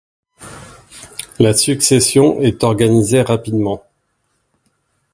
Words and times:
La 1.37 1.53
succession 1.53 2.41
est 2.41 2.63
organisée 2.63 3.21
rapidement. 3.21 3.83